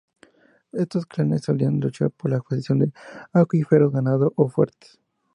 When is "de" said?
2.79-2.91